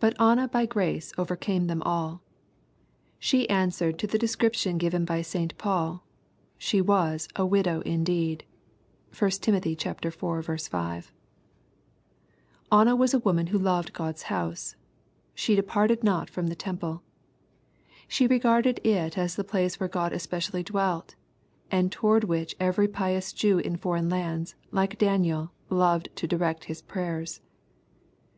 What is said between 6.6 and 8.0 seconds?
was" a widow